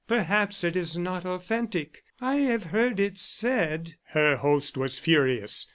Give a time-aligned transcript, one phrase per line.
[0.07, 2.03] "Perhaps it is not authentic.
[2.19, 5.67] I have heard it said." Her host was furious.